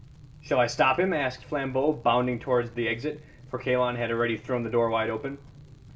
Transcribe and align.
"Shall 0.41 0.59
I 0.59 0.65
stop 0.65 0.99
him?" 0.99 1.13
asked 1.13 1.45
Flambeau, 1.45 1.93
bounding 1.93 2.39
towards 2.39 2.71
the 2.71 2.87
exit, 2.89 3.21
for 3.51 3.59
Kalon 3.59 3.97
had 3.97 4.09
already 4.09 4.35
thrown 4.35 4.63
the 4.63 4.71
door 4.71 4.89
wide 4.89 5.11
open. 5.11 5.37